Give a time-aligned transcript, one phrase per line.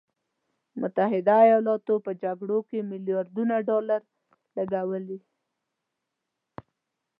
[0.81, 4.01] متحده ایالاتو په جګړو کې میلیارډونه ډالر
[4.55, 5.19] لګولي.